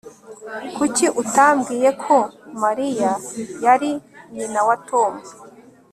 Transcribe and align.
kuki 0.75 1.05
utambwiye 1.21 1.89
ko 2.03 2.17
mariya 2.61 3.11
yari 3.65 3.91
nyina 4.35 4.59
wa 4.67 4.75
tom 4.87 5.11